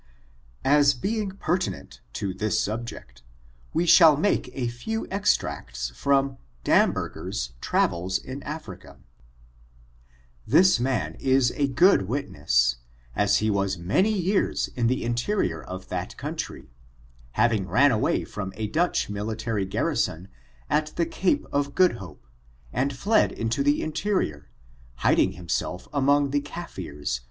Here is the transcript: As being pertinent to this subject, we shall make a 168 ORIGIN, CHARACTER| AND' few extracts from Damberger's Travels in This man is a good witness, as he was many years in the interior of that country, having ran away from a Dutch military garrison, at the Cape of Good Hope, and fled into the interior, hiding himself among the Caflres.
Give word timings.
As 0.65 0.95
being 0.95 1.33
pertinent 1.33 2.01
to 2.13 2.33
this 2.33 2.59
subject, 2.59 3.21
we 3.71 3.85
shall 3.85 4.17
make 4.17 4.47
a 4.47 4.65
168 4.65 4.97
ORIGIN, 5.03 5.07
CHARACTER| 5.11 5.15
AND' 5.15 5.15
few 5.15 5.15
extracts 5.15 5.89
from 5.93 6.37
Damberger's 6.65 7.53
Travels 7.61 8.17
in 8.17 8.41
This 10.47 10.79
man 10.79 11.13
is 11.19 11.51
a 11.55 11.67
good 11.67 12.07
witness, 12.07 12.77
as 13.15 13.37
he 13.37 13.51
was 13.51 13.77
many 13.77 14.11
years 14.11 14.69
in 14.75 14.87
the 14.87 15.03
interior 15.03 15.61
of 15.61 15.89
that 15.89 16.17
country, 16.17 16.71
having 17.33 17.67
ran 17.67 17.91
away 17.91 18.23
from 18.23 18.51
a 18.55 18.65
Dutch 18.65 19.07
military 19.07 19.67
garrison, 19.67 20.29
at 20.67 20.95
the 20.95 21.05
Cape 21.05 21.45
of 21.53 21.75
Good 21.75 21.97
Hope, 21.97 22.25
and 22.73 22.91
fled 22.91 23.31
into 23.31 23.61
the 23.61 23.83
interior, 23.83 24.49
hiding 24.95 25.33
himself 25.33 25.87
among 25.93 26.31
the 26.31 26.41
Caflres. 26.41 27.19